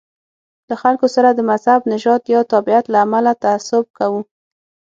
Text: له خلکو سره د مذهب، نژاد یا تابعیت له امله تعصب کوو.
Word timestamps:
له 0.69 0.75
خلکو 0.83 1.07
سره 1.15 1.29
د 1.33 1.39
مذهب، 1.49 1.81
نژاد 1.93 2.21
یا 2.33 2.41
تابعیت 2.51 2.85
له 2.93 2.97
امله 3.05 3.31
تعصب 3.43 3.83
کوو. 3.97 4.19